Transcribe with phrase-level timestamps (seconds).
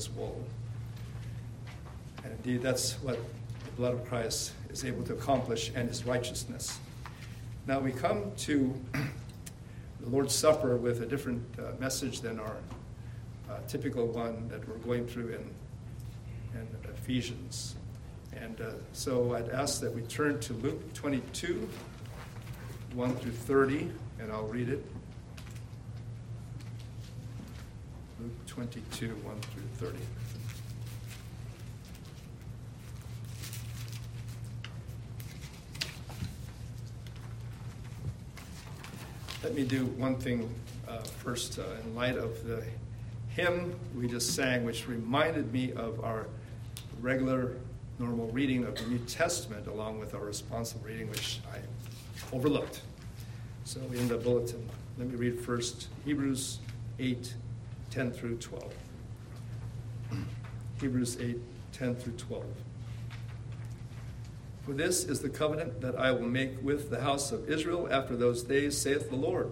[0.00, 0.42] his wool.
[2.24, 3.18] And indeed, that's what
[3.66, 6.78] the blood of Christ is able to accomplish and his righteousness.
[7.66, 8.74] Now we come to
[10.00, 12.56] the Lord's Supper with a different uh, message than our
[13.50, 17.74] uh, typical one that we're going through in, in Ephesians.
[18.34, 21.68] And uh, so I'd ask that we turn to Luke 22,
[22.94, 24.82] 1 through 30, and I'll read it.
[28.20, 29.98] Luke 22, 1 through 30.
[39.42, 40.52] Let me do one thing
[40.86, 42.62] uh, first uh, in light of the
[43.28, 46.26] hymn we just sang, which reminded me of our
[47.00, 47.56] regular,
[47.98, 51.56] normal reading of the New Testament, along with our responsive reading, which I
[52.36, 52.82] overlooked.
[53.64, 56.58] So in the bulletin, let me read first Hebrews
[56.98, 57.34] 8
[57.90, 58.72] 10 through 12.
[60.80, 61.38] Hebrews 8
[61.72, 62.44] 10 through 12.
[64.62, 68.16] For this is the covenant that I will make with the house of Israel after
[68.16, 69.50] those days, saith the Lord.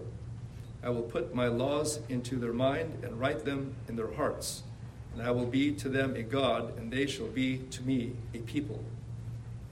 [0.83, 4.63] I will put my laws into their mind and write them in their hearts.
[5.13, 8.39] And I will be to them a God, and they shall be to me a
[8.39, 8.85] people.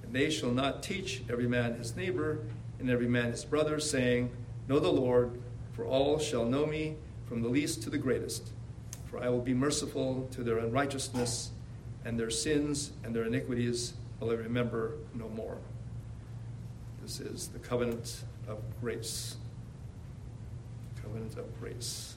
[0.03, 2.41] And they shall not teach every man his neighbor
[2.81, 4.31] and every man his brother, saying,
[4.67, 5.41] Know the Lord,
[5.75, 6.97] for all shall know me,
[7.29, 8.51] from the least to the greatest.
[9.17, 11.51] For I will be merciful to their unrighteousness,
[12.05, 15.57] and their sins and their iniquities will I remember no more.
[17.01, 19.37] This is the covenant of grace.
[21.03, 22.17] Covenant of grace.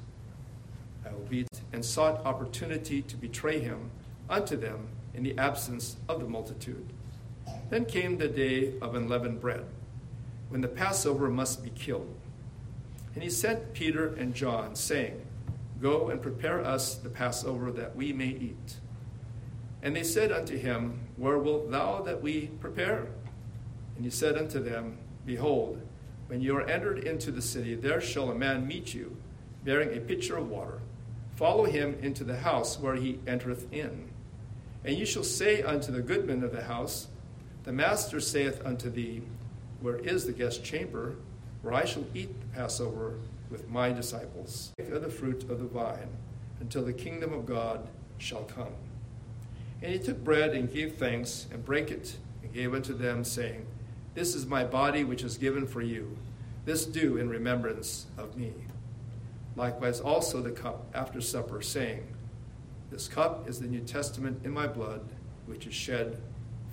[1.05, 3.91] I will beat and sought opportunity to betray him
[4.29, 6.91] unto them in the absence of the multitude.
[7.69, 9.63] Then came the day of unleavened bread,
[10.49, 12.13] when the Passover must be killed.
[13.13, 15.21] And he sent Peter and John, saying,
[15.81, 18.75] Go and prepare us the Passover that we may eat.
[19.81, 23.07] And they said unto him, Where wilt thou that we prepare?
[23.95, 25.81] And he said unto them, Behold,
[26.27, 29.15] when you are entered into the city, there shall a man meet you,
[29.63, 30.81] bearing a pitcher of water.
[31.35, 34.09] Follow him into the house where he entereth in.
[34.83, 37.07] And you shall say unto the goodman of the house,
[37.63, 39.21] The master saith unto thee,
[39.79, 41.15] Where is the guest chamber,
[41.61, 43.15] where I shall eat the Passover
[43.49, 44.71] with my disciples?
[44.79, 46.09] Of the fruit of the vine,
[46.59, 47.87] until the kingdom of God
[48.17, 48.73] shall come.
[49.81, 53.65] And he took bread and gave thanks, and brake it, and gave unto them, saying,
[54.13, 56.17] This is my body which is given for you.
[56.65, 58.53] This do in remembrance of me.
[59.55, 62.07] Likewise also the cup after supper, saying,
[62.91, 65.01] This cup is the New Testament in my blood,
[65.45, 66.21] which is shed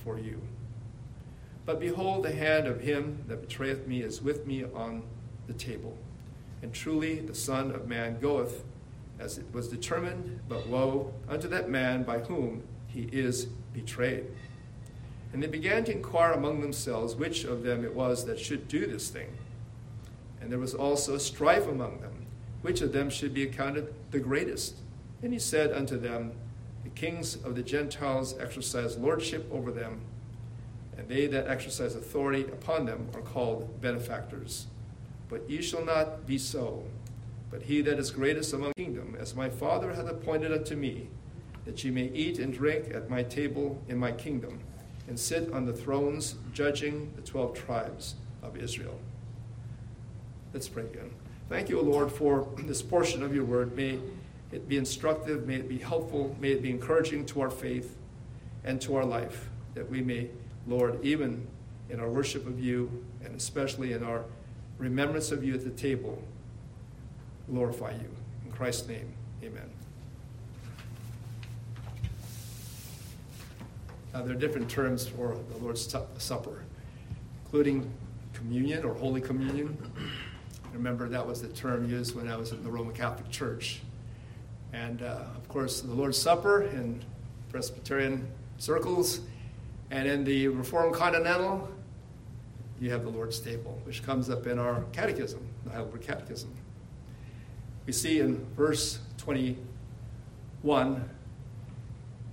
[0.03, 0.41] for you.
[1.65, 5.03] But behold, the hand of him that betrayeth me is with me on
[5.47, 5.99] the table.
[6.67, 8.65] And truly the Son of Man goeth
[9.21, 14.27] as it was determined, but woe unto that man by whom he is betrayed.
[15.33, 18.85] And they began to inquire among themselves which of them it was that should do
[18.85, 19.29] this thing.
[20.41, 22.27] And there was also strife among them,
[22.63, 24.79] which of them should be accounted the greatest.
[25.23, 26.33] And he said unto them,
[26.83, 30.01] The kings of the Gentiles exercise lordship over them,
[30.99, 34.67] and they that exercise authority upon them are called benefactors.
[35.29, 36.85] But ye shall not be so,
[37.51, 41.09] but he that is greatest among the kingdom, as my Father hath appointed unto me,
[41.65, 44.61] that ye may eat and drink at my table in my kingdom,
[45.09, 48.99] and sit on the thrones judging the twelve tribes of Israel.
[50.53, 51.11] Let's pray again.
[51.49, 53.77] Thank you, O Lord, for this portion of your word.
[53.77, 54.01] May
[54.53, 57.97] it be instructive, may it be helpful, may it be encouraging to our faith
[58.65, 60.31] and to our life, that we may,
[60.67, 61.47] Lord, even
[61.91, 64.25] in our worship of you, and especially in our
[64.79, 66.23] remembrance of you at the table,
[67.49, 68.11] glorify you.
[68.45, 69.71] In Christ's name, amen.
[74.15, 76.63] Uh, there are different terms for the Lord's Supper,
[77.45, 77.91] including
[78.33, 79.77] communion or Holy Communion.
[80.73, 83.81] Remember, that was the term used when I was in the Roman Catholic Church.
[84.73, 87.03] And uh, of course, the Lord's Supper in
[87.51, 88.27] Presbyterian
[88.59, 89.21] circles,
[89.91, 91.69] and in the Reformed Continental,
[92.81, 96.53] you have the Lord's table, which comes up in our catechism, the Heidelberg Catechism.
[97.87, 101.09] We see in verse 21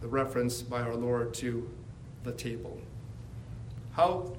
[0.02, 1.70] the reference by our Lord to
[2.24, 2.80] the table.
[3.94, 4.34] How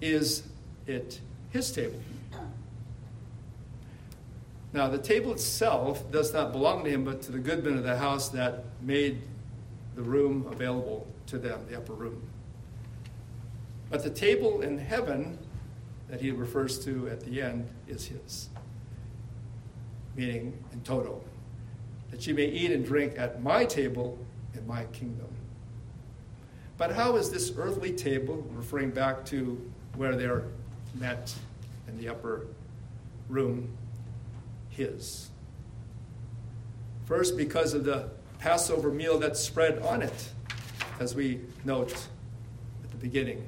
[0.00, 0.44] is
[0.86, 1.20] it
[1.50, 2.00] his table?
[4.72, 7.96] Now, the table itself does not belong to him, but to the goodman of the
[7.96, 9.22] house that made
[9.94, 12.20] the room available to them, the upper room.
[13.88, 15.38] But the table in heaven
[16.14, 18.48] that he refers to at the end is his,
[20.14, 21.20] meaning in toto.
[22.12, 24.16] That you may eat and drink at my table
[24.54, 25.26] in my kingdom.
[26.78, 29.60] But how is this earthly table, referring back to
[29.96, 30.44] where they're
[30.94, 31.34] met
[31.88, 32.46] in the upper
[33.28, 33.76] room,
[34.68, 35.30] his?
[37.06, 38.08] First, because of the
[38.38, 40.30] Passover meal that's spread on it,
[41.00, 41.92] as we note
[42.84, 43.44] at the beginning,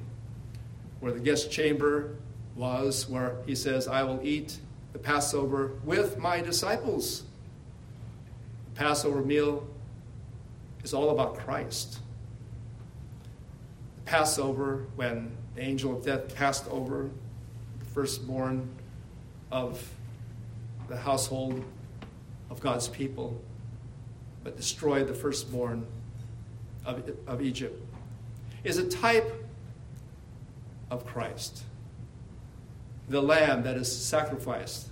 [0.99, 2.17] where the guest chamber
[2.57, 4.57] was, where he says, I will eat
[4.93, 7.23] the Passover with my disciples.
[8.73, 9.67] The Passover meal
[10.83, 11.99] is all about Christ.
[13.97, 17.09] The Passover, when the angel of death passed over
[17.79, 18.67] the firstborn
[19.51, 19.87] of
[20.87, 21.63] the household
[22.49, 23.39] of God's people,
[24.43, 25.85] but destroyed the firstborn
[26.85, 27.81] of, of Egypt,
[28.63, 29.45] is a type
[30.89, 31.63] of Christ.
[33.09, 34.89] The lamb that is sacrificed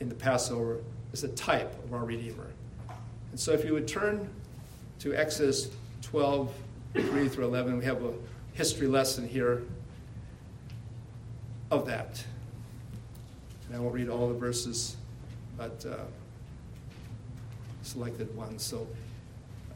[0.00, 0.80] in the Passover
[1.12, 2.46] is a type of our Redeemer.
[3.30, 4.28] And so if you would turn
[5.00, 5.70] to Exodus
[6.02, 6.52] 12,
[6.94, 8.12] 3 through 11, we have a
[8.52, 9.62] history lesson here
[11.70, 12.22] of that.
[13.66, 14.96] And I won't read all the verses,
[15.56, 15.96] but uh,
[17.82, 18.62] selected ones.
[18.62, 18.86] So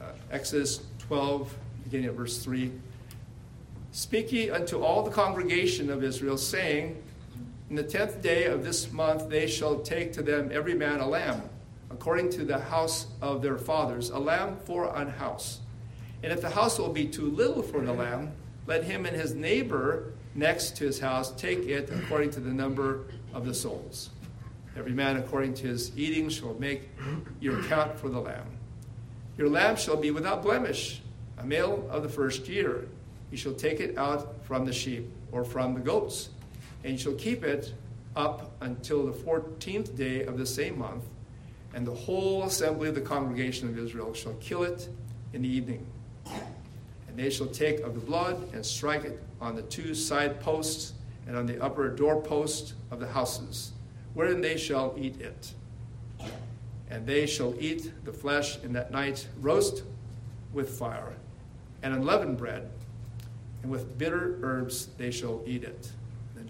[0.01, 2.73] uh, Exodus 12, beginning at verse 3.
[3.93, 7.03] Speak ye unto all the congregation of Israel, saying,
[7.73, 11.09] In the tenth day of this month they shall take to them every man a
[11.09, 11.41] lamb,
[11.91, 15.61] according to the house of their fathers, a lamb for an house.
[16.23, 18.33] And if the house will be too little for the lamb,
[18.67, 23.07] let him and his neighbor next to his house take it according to the number
[23.33, 24.11] of the souls.
[24.77, 26.91] Every man according to his eating shall make
[27.41, 28.59] your account for the lamb.
[29.39, 31.01] Your lamb shall be without blemish,
[31.39, 32.87] a male of the first year.
[33.31, 36.29] You shall take it out from the sheep or from the goats,
[36.85, 37.73] and you shall keep it
[38.17, 41.05] up until the fourteenth day of the same month,
[41.75, 44.89] and the whole assembly of the congregation of Israel shall kill it
[45.33, 45.87] in the evening.
[46.27, 50.95] And they shall take of the blood and strike it on the two side posts
[51.27, 53.73] and on the upper doorpost of the houses,
[54.15, 55.55] wherein they shall eat it.
[56.91, 59.83] And they shall eat the flesh in that night, roast
[60.53, 61.15] with fire,
[61.83, 62.69] and unleavened bread,
[63.63, 65.91] and with bitter herbs they shall eat it.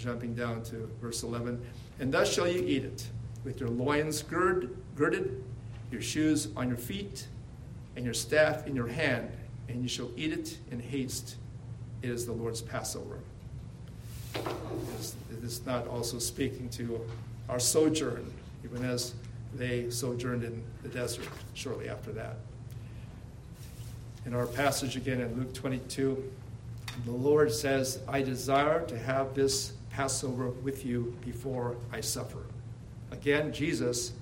[0.03, 1.65] Jumping down to verse 11,
[2.01, 3.07] and thus shall you eat it,
[3.45, 5.45] with your loins gird, girded,
[5.93, 7.29] your shoes on your feet,
[7.95, 9.31] and your staff in your hand
[9.69, 11.37] and you shall eat it in haste.
[12.03, 13.19] It is the Lord's Passover.
[14.99, 17.01] Is, is not also speaking to
[17.49, 18.33] our sojourn,
[18.65, 19.15] even as
[19.55, 22.37] they sojourned in the desert shortly after that.
[24.25, 26.23] In our passage again in Luke 22,
[27.05, 32.44] the Lord says, I desire to have this Passover with you before I suffer.
[33.11, 34.12] Again, Jesus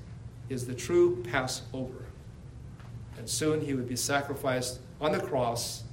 [0.49, 2.05] is the true Passover.
[3.17, 5.85] And soon he would be sacrificed on the cross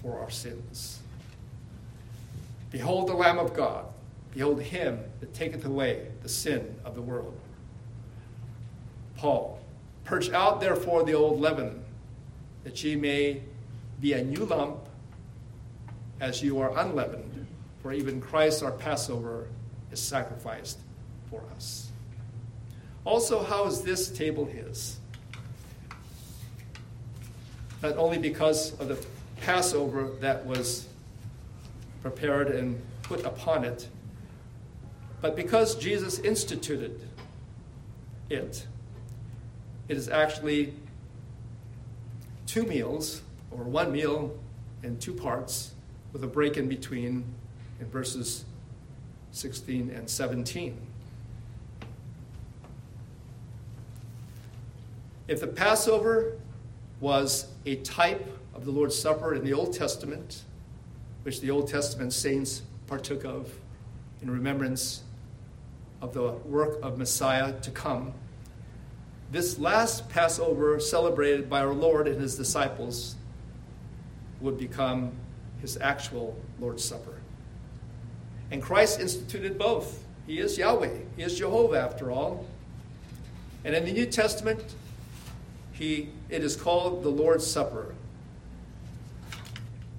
[0.00, 1.00] for our sins.
[2.70, 3.86] Behold the Lamb of God.
[4.32, 7.34] Behold him that taketh away the sin of the world.
[9.16, 9.58] Paul,
[10.04, 11.82] purge out therefore the old leaven,
[12.62, 13.42] that ye may
[14.00, 14.78] be a new lump,
[16.20, 17.47] as you are unleavened.
[17.82, 19.46] For even Christ our Passover
[19.92, 20.78] is sacrificed
[21.30, 21.90] for us.
[23.04, 24.98] Also, how is this table his?
[27.82, 28.98] not only because of the
[29.40, 30.88] Passover that was
[32.02, 33.88] prepared and put upon it,
[35.20, 37.00] but because Jesus instituted
[38.30, 38.66] it.
[39.88, 40.74] It is actually
[42.46, 44.36] two meals, or one meal
[44.82, 45.72] in two parts,
[46.12, 47.24] with a break in between
[47.80, 48.44] in verses
[49.32, 50.76] 16 and 17.
[55.28, 56.38] If the Passover
[57.00, 60.42] was a type of the Lord's Supper in the Old Testament,
[61.22, 63.52] which the Old Testament saints partook of
[64.22, 65.02] in remembrance
[66.00, 68.14] of the work of Messiah to come.
[69.30, 73.14] This last Passover celebrated by our Lord and his disciples
[74.40, 75.12] would become
[75.60, 77.17] his actual Lord's Supper.
[78.50, 80.04] And Christ instituted both.
[80.26, 82.46] He is Yahweh, he is Jehovah after all.
[83.64, 84.62] And in the New Testament,
[85.72, 87.94] he, it is called the Lord's Supper.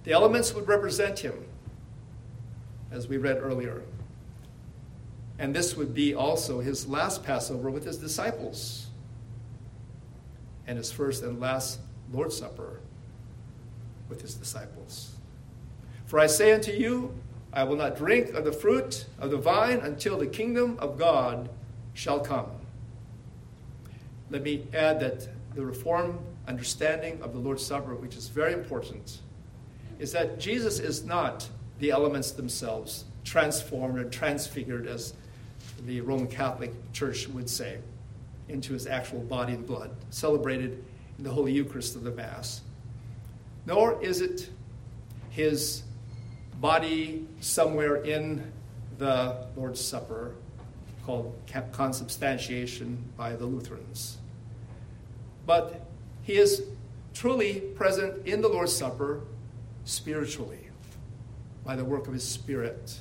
[0.03, 1.45] The elements would represent him,
[2.91, 3.83] as we read earlier.
[5.37, 8.87] And this would be also his last Passover with his disciples,
[10.67, 11.79] and his first and last
[12.11, 12.79] Lord's Supper
[14.09, 15.15] with his disciples.
[16.05, 17.13] For I say unto you,
[17.51, 21.49] I will not drink of the fruit of the vine until the kingdom of God
[21.93, 22.47] shall come.
[24.29, 29.19] Let me add that the Reformed understanding of the Lord's Supper, which is very important,
[29.97, 31.47] is that Jesus is not
[31.79, 35.13] the elements themselves transformed or transfigured, as
[35.85, 37.79] the Roman Catholic Church would say,
[38.47, 40.83] into his actual body and blood, celebrated
[41.17, 42.61] in the Holy Eucharist of the Mass.
[43.65, 44.49] Nor is it
[45.29, 45.83] his
[46.59, 48.51] body somewhere in
[48.97, 50.35] the Lord's Supper
[51.05, 51.33] called
[51.71, 54.17] consubstantiation by the Lutherans.
[55.45, 55.85] But
[56.23, 56.63] he is
[57.13, 59.21] truly present in the Lord's Supper
[59.85, 60.69] spiritually
[61.63, 62.99] by the work of his Spirit,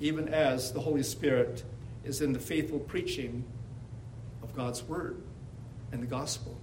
[0.00, 1.62] even as the Holy Spirit
[2.04, 3.44] is in the faithful preaching
[4.42, 5.22] of God's Word
[5.92, 6.56] and the gospel.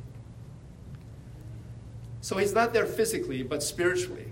[2.21, 4.27] So he's not there physically, but spiritually.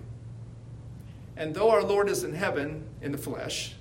[1.38, 3.76] And though our Lord is in heaven in the flesh,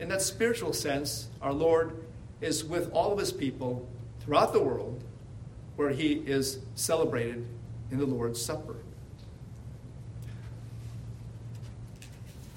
[0.00, 2.02] in that spiritual sense, our Lord
[2.40, 3.86] is with all of his people
[4.20, 5.04] throughout the world
[5.76, 7.46] where he is celebrated
[7.90, 8.76] in the Lord's Supper.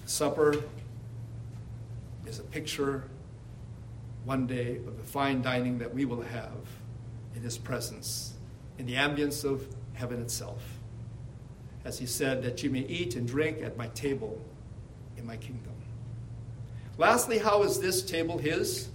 [0.05, 0.63] Supper
[2.25, 3.03] is a picture
[4.23, 6.51] one day of the fine dining that we will have
[7.35, 8.33] in his presence,
[8.77, 10.61] in the ambience of heaven itself.
[11.83, 14.39] As he said, that you may eat and drink at my table
[15.17, 15.73] in my kingdom.
[16.97, 18.89] Lastly, how is this table his?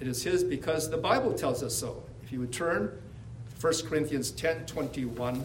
[0.00, 2.02] It is his because the Bible tells us so.
[2.22, 3.00] If you would turn
[3.60, 5.44] 1 Corinthians 10 21.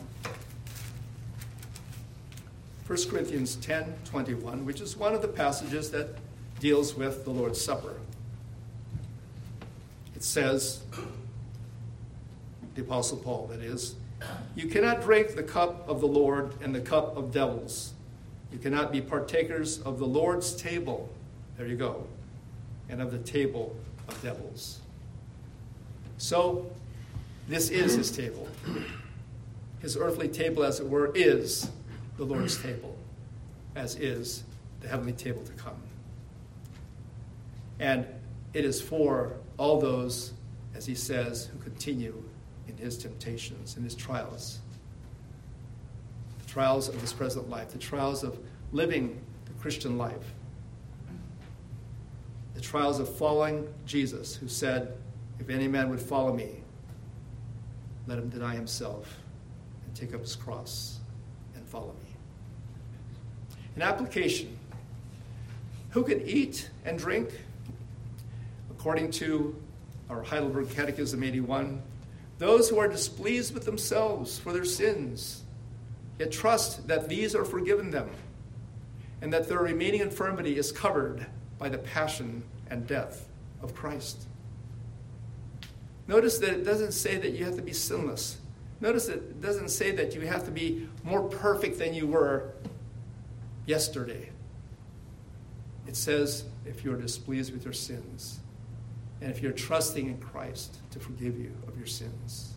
[2.88, 6.08] 1 Corinthians 10 21, which is one of the passages that
[6.60, 7.96] deals with the Lord's Supper.
[10.16, 10.82] It says,
[12.76, 13.96] the Apostle Paul, that is,
[14.56, 17.94] you cannot drink the cup of the Lord and the cup of devils.
[18.52, 21.10] You cannot be partakers of the Lord's table.
[21.58, 22.08] There you go.
[22.90, 23.76] And of the table
[24.08, 24.80] of devils.
[26.18, 26.70] So,
[27.48, 28.48] this is his table.
[29.80, 31.70] His earthly table, as it were, is
[32.18, 32.98] the Lord's table,
[33.76, 34.44] as is
[34.82, 35.82] the heavenly table to come.
[37.80, 38.06] And
[38.54, 40.34] it is for all those,
[40.76, 42.24] as he says, who continue
[42.70, 44.60] in his temptations, in his trials.
[46.40, 48.38] The trials of this present life, the trials of
[48.72, 50.34] living the Christian life,
[52.54, 54.94] the trials of following Jesus, who said,
[55.40, 56.58] If any man would follow me,
[58.08, 59.18] let him deny himself
[59.86, 61.00] and take up his cross
[61.56, 62.16] and follow me.
[63.76, 64.58] An application
[65.92, 67.30] who can eat and drink?
[68.72, 69.56] According to
[70.10, 71.82] our Heidelberg Catechism 81,
[72.40, 75.44] those who are displeased with themselves for their sins,
[76.18, 78.10] yet trust that these are forgiven them,
[79.22, 81.26] and that their remaining infirmity is covered
[81.60, 83.28] by the passion and death
[83.62, 84.26] of Christ.
[86.08, 88.38] Notice that it doesn't say that you have to be sinless.
[88.82, 92.54] Notice that it doesn't say that you have to be more perfect than you were
[93.66, 94.30] yesterday.
[95.88, 98.40] It says if you're displeased with your sins
[99.22, 102.54] and if you're trusting in Christ to forgive you of your sins.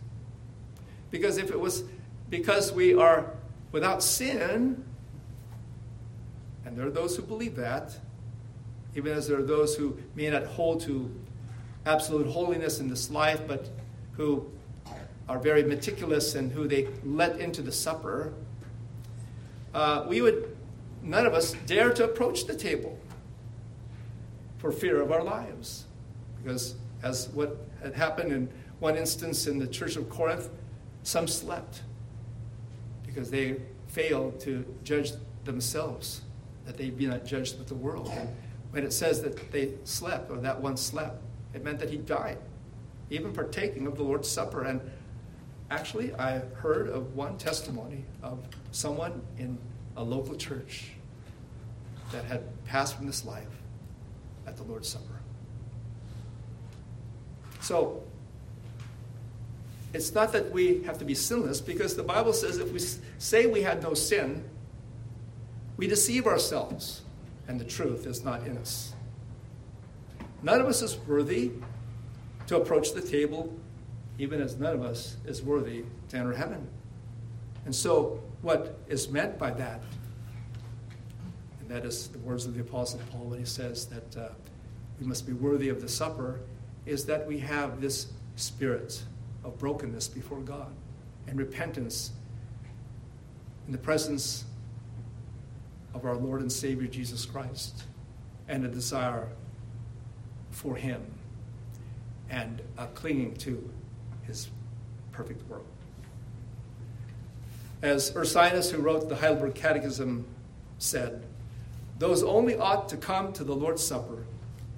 [1.10, 1.84] Because if it was
[2.30, 3.30] because we are
[3.72, 4.84] without sin,
[6.64, 7.98] and there are those who believe that,
[8.94, 11.14] even as there are those who may not hold to
[11.84, 13.68] absolute holiness in this life, but
[14.12, 14.50] who
[15.28, 18.32] are very meticulous and who they let into the supper,
[19.74, 20.56] uh, we would,
[21.02, 22.98] none of us, dare to approach the table
[24.58, 25.86] for fear of our lives.
[26.42, 28.48] Because, as what had happened in
[28.80, 30.48] one instance in the church of Corinth,
[31.02, 31.82] some slept
[33.06, 35.12] because they failed to judge
[35.44, 36.22] themselves,
[36.64, 38.10] that they be not judged with the world.
[38.14, 38.28] And
[38.70, 41.22] when it says that they slept, or that one slept,
[41.52, 42.38] it meant that he died,
[43.10, 44.62] even partaking of the Lord's Supper.
[44.62, 44.80] And
[45.70, 48.38] actually, I heard of one testimony of
[48.70, 49.58] someone in
[49.96, 50.92] a local church
[52.12, 53.60] that had passed from this life
[54.46, 55.11] at the Lord's Supper.
[57.62, 58.02] So,
[59.94, 62.80] it's not that we have to be sinless because the Bible says if we
[63.18, 64.44] say we had no sin,
[65.76, 67.02] we deceive ourselves
[67.48, 68.94] and the truth is not in us.
[70.42, 71.52] None of us is worthy
[72.46, 73.54] to approach the table,
[74.18, 76.66] even as none of us is worthy to enter heaven.
[77.64, 79.82] And so, what is meant by that,
[81.60, 84.28] and that is the words of the Apostle Paul when he says that uh,
[84.98, 86.40] we must be worthy of the supper,
[86.86, 89.02] is that we have this spirit
[89.44, 90.72] of brokenness before God
[91.26, 92.12] and repentance
[93.66, 94.44] in the presence
[95.94, 97.84] of our Lord and Savior Jesus Christ
[98.48, 99.28] and a desire
[100.50, 101.02] for Him
[102.30, 103.70] and uh, clinging to
[104.22, 104.48] His
[105.12, 105.64] perfect work.
[107.82, 110.24] As Ursinus, who wrote the Heidelberg Catechism,
[110.78, 111.24] said,
[111.98, 114.24] those only ought to come to the Lord's Supper,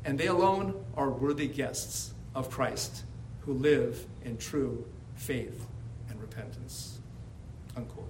[0.04, 3.04] and they alone are worthy guests of Christ
[3.40, 4.84] who live in true
[5.16, 5.66] faith
[6.08, 6.98] and repentance.
[7.76, 8.08] Unquote.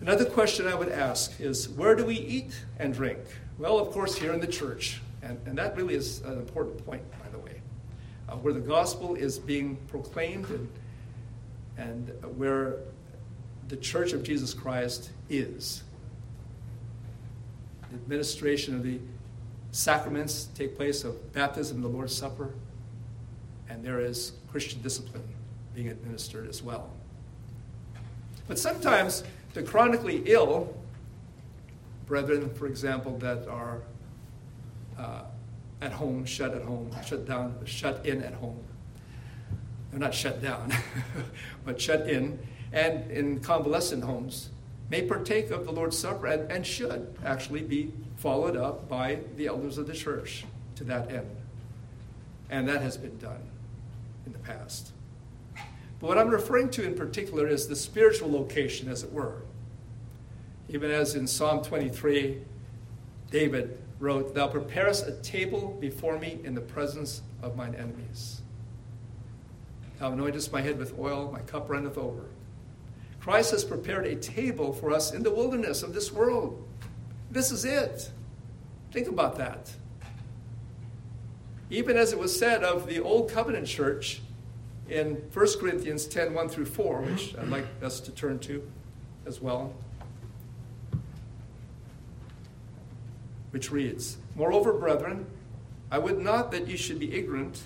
[0.00, 3.20] Another question I would ask is where do we eat and drink?
[3.58, 5.00] Well, of course, here in the church.
[5.22, 7.60] And, and that really is an important point, by the way,
[8.28, 10.68] uh, where the gospel is being proclaimed and,
[11.76, 12.78] and where
[13.68, 15.84] the church of Jesus Christ is.
[17.90, 18.98] The administration of the
[19.72, 22.54] sacraments take place of baptism, the Lord's Supper,
[23.68, 25.24] and there is Christian discipline
[25.74, 26.90] being administered as well.
[28.46, 29.24] But sometimes
[29.54, 30.76] the chronically ill,
[32.06, 33.80] brethren, for example, that are
[34.98, 35.22] uh,
[35.80, 38.62] at home, shut at home, shut down, shut in at home.
[39.90, 40.72] They're not shut down,
[41.64, 42.38] but shut in,
[42.72, 44.50] and in convalescent homes,
[44.92, 49.46] may partake of the Lord's Supper and, and should actually be followed up by the
[49.46, 50.44] elders of the church
[50.76, 51.34] to that end.
[52.50, 53.40] And that has been done
[54.26, 54.92] in the past.
[55.54, 59.40] But what I'm referring to in particular is the spiritual location, as it were.
[60.68, 62.42] Even as in Psalm 23,
[63.30, 68.42] David wrote, Thou preparest a table before me in the presence of mine enemies.
[69.98, 72.26] Thou anointest my head with oil, my cup runneth over.
[73.22, 76.62] Christ has prepared a table for us in the wilderness of this world.
[77.30, 78.10] This is it.
[78.90, 79.72] Think about that.
[81.70, 84.20] Even as it was said of the Old Covenant church
[84.88, 88.68] in 1 Corinthians 10 1 through 4, which I'd like us to turn to
[89.24, 89.72] as well.
[93.52, 95.26] which reads Moreover, brethren,
[95.90, 97.62] I would not that you should be ignorant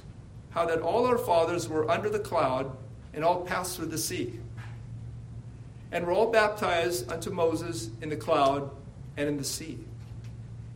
[0.51, 2.77] how that all our fathers were under the cloud
[3.15, 4.39] and all passed through the sea,
[5.93, 8.71] and were all baptized unto Moses in the cloud
[9.17, 9.79] and in the sea,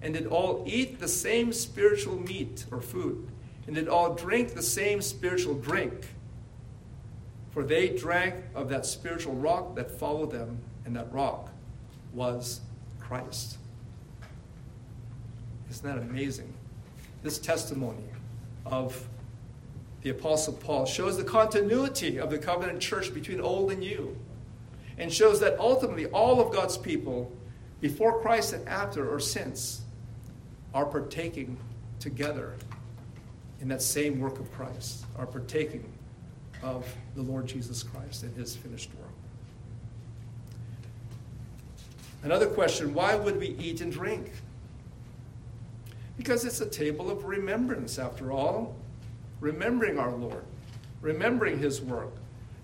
[0.03, 3.29] and did all eat the same spiritual meat or food,
[3.67, 6.09] and did all drink the same spiritual drink.
[7.51, 11.51] For they drank of that spiritual rock that followed them, and that rock
[12.13, 12.61] was
[13.01, 13.59] Christ.
[15.71, 16.53] Isn't that amazing?
[17.23, 18.05] This testimony
[18.65, 19.07] of
[20.03, 24.17] the Apostle Paul shows the continuity of the covenant church between old and new,
[25.01, 27.33] and shows that ultimately all of God's people,
[27.81, 29.81] before Christ and after or since,
[30.75, 31.57] are partaking
[31.99, 32.55] together
[33.61, 35.91] in that same work of Christ, are partaking
[36.63, 39.09] of the Lord Jesus Christ and his finished work.
[42.23, 44.31] Another question why would we eat and drink?
[46.19, 48.77] Because it's a table of remembrance, after all.
[49.41, 50.45] Remembering our Lord,
[51.01, 52.13] remembering His work,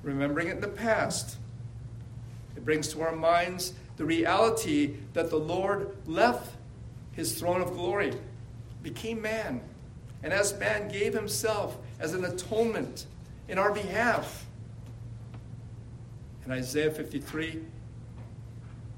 [0.03, 1.39] remembering it in the past.
[2.67, 6.57] Brings to our minds the reality that the Lord left
[7.13, 8.13] His throne of glory,
[8.83, 9.61] became man,
[10.25, 13.07] and as man gave Himself as an atonement
[13.49, 14.47] in our behalf.
[16.45, 17.63] In Isaiah 53,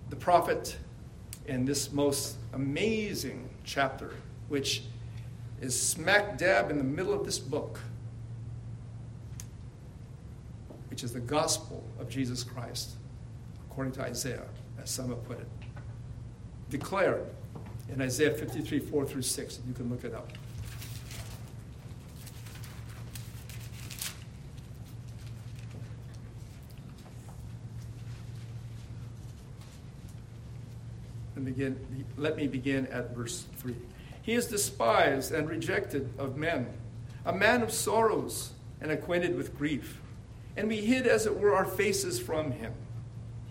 [0.08, 0.78] the prophet,
[1.44, 4.14] in this most amazing chapter,
[4.48, 4.84] which
[5.60, 7.80] is smack dab in the middle of this book,
[10.88, 12.92] which is the gospel of Jesus Christ,
[13.78, 14.42] according to Isaiah,
[14.82, 15.46] as some have put it.
[16.68, 17.24] Declared
[17.88, 19.60] in Isaiah 53, 4 through 6.
[19.68, 20.32] You can look it up.
[31.36, 33.76] And begin, let me begin at verse 3.
[34.22, 36.66] He is despised and rejected of men,
[37.24, 40.00] a man of sorrows and acquainted with grief.
[40.56, 42.74] And we hid, as it were, our faces from him.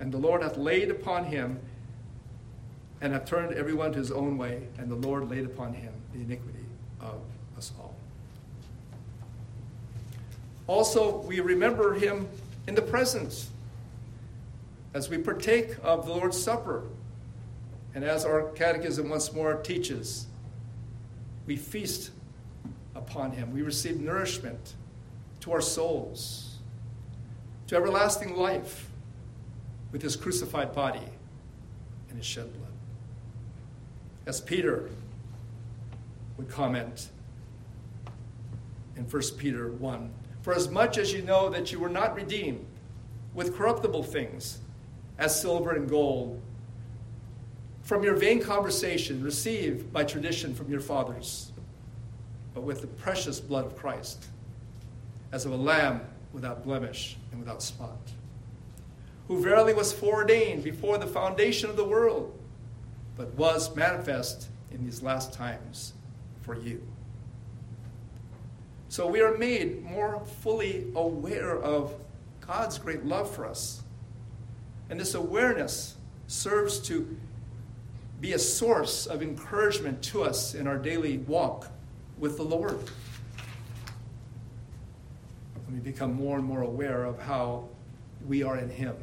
[0.00, 1.58] and the Lord hath laid upon him
[3.00, 6.20] and hath turned everyone to his own way, and the Lord laid upon him the
[6.20, 6.64] iniquity
[7.00, 7.20] of
[7.56, 7.94] us all.
[10.66, 12.28] Also, we remember him
[12.66, 13.50] in the presence
[14.94, 16.84] as we partake of the Lord's Supper
[17.94, 20.26] and as our catechism once more teaches,
[21.46, 22.10] we feast
[22.94, 23.52] upon him.
[23.52, 24.74] We receive nourishment
[25.40, 26.58] to our souls,
[27.68, 28.90] to everlasting life,
[29.92, 31.08] with his crucified body
[32.08, 32.72] and his shed blood.
[34.26, 34.90] As Peter
[36.36, 37.10] would comment
[38.96, 40.10] in 1 Peter 1
[40.42, 42.64] For as much as you know that you were not redeemed
[43.34, 44.58] with corruptible things,
[45.18, 46.40] as silver and gold,
[47.82, 51.52] from your vain conversation received by tradition from your fathers,
[52.54, 54.26] but with the precious blood of Christ,
[55.30, 56.00] as of a lamb
[56.32, 57.98] without blemish and without spot,
[59.28, 62.38] who verily was foreordained before the foundation of the world,
[63.16, 65.94] but was manifest in these last times
[66.42, 66.80] for you.
[68.88, 71.92] So we are made more fully aware of
[72.40, 73.82] God's great love for us.
[74.88, 75.96] And this awareness
[76.28, 77.16] serves to
[78.20, 81.68] be a source of encouragement to us in our daily walk
[82.18, 82.78] with the Lord.
[85.66, 87.68] And we become more and more aware of how
[88.26, 88.94] we are in Him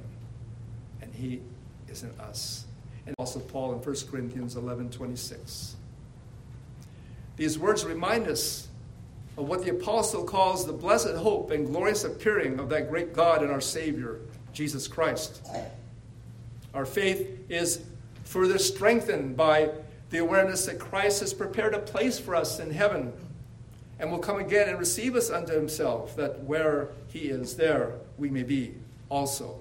[1.13, 1.41] He
[1.89, 2.65] is in us.
[3.05, 5.75] And also Paul in 1 Corinthians 11 26.
[7.35, 8.67] These words remind us
[9.37, 13.41] of what the apostle calls the blessed hope and glorious appearing of that great God
[13.41, 14.19] and our Savior,
[14.53, 15.45] Jesus Christ.
[16.73, 17.83] Our faith is
[18.23, 19.71] further strengthened by
[20.11, 23.11] the awareness that Christ has prepared a place for us in heaven
[23.99, 28.29] and will come again and receive us unto himself, that where he is, there we
[28.29, 28.75] may be
[29.09, 29.59] also.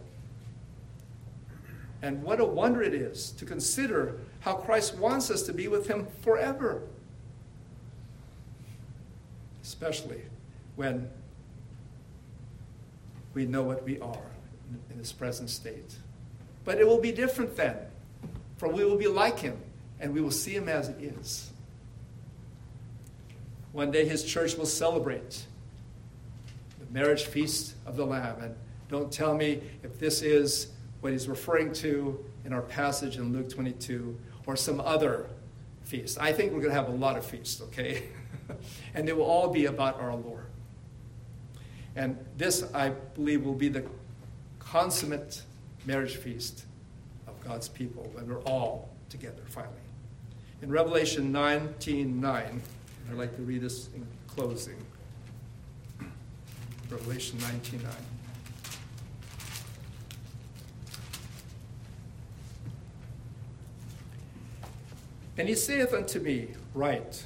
[2.02, 5.86] And what a wonder it is to consider how Christ wants us to be with
[5.86, 6.82] him forever
[9.62, 10.20] especially
[10.76, 11.08] when
[13.34, 14.30] we know what we are
[14.90, 15.96] in this present state.
[16.64, 17.76] But it will be different then,
[18.56, 19.56] for we will be like him
[20.00, 21.50] and we will see him as he is.
[23.72, 25.46] One day his church will celebrate
[26.78, 28.40] the marriage feast of the Lamb.
[28.42, 28.54] And
[28.88, 30.68] don't tell me if this is
[31.02, 35.26] what he's referring to in our passage in Luke 22 or some other
[35.82, 36.16] feast.
[36.20, 38.04] I think we're going to have a lot of feasts, okay?
[38.94, 40.46] and they will all be about our Lord.
[41.96, 43.84] And this, I believe, will be the
[44.60, 45.42] consummate
[45.84, 46.64] marriage feast
[47.26, 49.74] of God's people when we're all together finally.
[50.62, 52.62] In Revelation 19 9,
[53.10, 54.76] I'd like to read this in closing.
[56.88, 57.92] Revelation 19 9.
[65.36, 67.24] And he saith unto me, Write,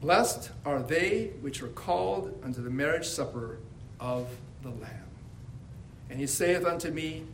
[0.00, 3.58] Blessed are they which are called unto the marriage supper
[4.00, 4.28] of
[4.62, 5.08] the Lamb.
[6.10, 7.24] And he saith unto me,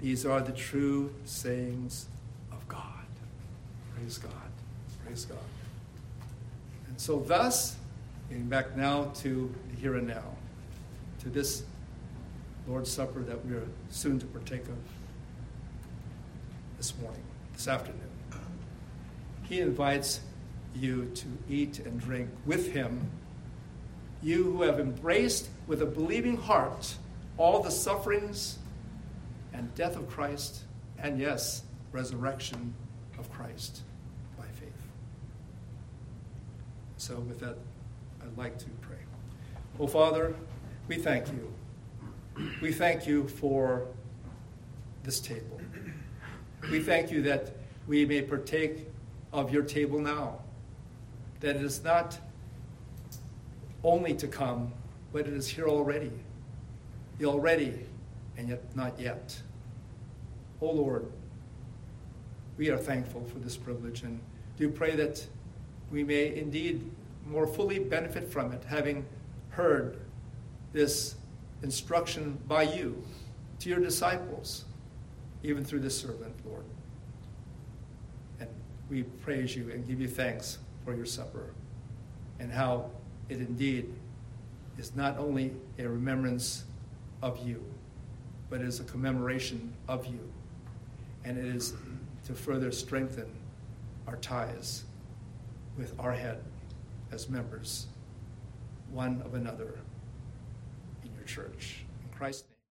[0.00, 2.06] These are the true sayings
[2.52, 2.82] of God.
[3.94, 4.32] Praise God.
[5.04, 5.38] Praise God.
[6.88, 7.76] And so, thus,
[8.28, 10.24] getting back now to the here and now,
[11.20, 11.64] to this
[12.66, 14.76] Lord's Supper that we are soon to partake of
[16.78, 17.22] this morning,
[17.52, 18.00] this afternoon,
[19.54, 20.20] he invites
[20.74, 23.08] you to eat and drink with him.
[24.20, 26.96] You who have embraced with a believing heart
[27.36, 28.58] all the sufferings
[29.52, 30.64] and death of Christ,
[30.98, 31.62] and yes,
[31.92, 32.74] resurrection
[33.16, 33.82] of Christ
[34.36, 34.72] by faith.
[36.96, 37.56] So, with that,
[38.22, 38.96] I'd like to pray.
[39.78, 40.34] Oh, Father,
[40.88, 41.52] we thank you.
[42.60, 43.86] We thank you for
[45.04, 45.60] this table.
[46.72, 47.54] We thank you that
[47.86, 48.88] we may partake
[49.34, 50.38] of your table now
[51.40, 52.18] that it is not
[53.82, 54.72] only to come,
[55.12, 56.12] but it is here already.
[57.18, 57.80] The already,
[58.38, 59.36] and yet not yet.
[60.62, 61.10] Oh Lord,
[62.56, 64.20] we are thankful for this privilege and
[64.56, 65.26] do pray that
[65.90, 66.90] we may indeed
[67.26, 69.04] more fully benefit from it, having
[69.50, 69.98] heard
[70.72, 71.16] this
[71.62, 73.02] instruction by you
[73.58, 74.64] to your disciples,
[75.42, 76.64] even through this servant, Lord.
[78.90, 81.54] We praise you and give you thanks for your supper,
[82.38, 82.90] and how
[83.28, 83.92] it indeed
[84.78, 86.64] is not only a remembrance
[87.22, 87.64] of you,
[88.50, 90.20] but is a commemoration of you.
[91.24, 91.72] And it is
[92.26, 93.30] to further strengthen
[94.06, 94.84] our ties
[95.78, 96.42] with our head
[97.10, 97.86] as members,
[98.92, 99.78] one of another,
[101.02, 101.84] in your church.
[102.02, 102.53] In Christ's name.